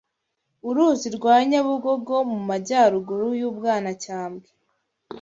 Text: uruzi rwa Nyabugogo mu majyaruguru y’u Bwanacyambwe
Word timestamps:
uruzi 0.67 1.07
rwa 1.17 1.35
Nyabugogo 1.49 2.15
mu 2.31 2.39
majyaruguru 2.49 3.27
y’u 3.39 3.51
Bwanacyambwe 3.57 4.49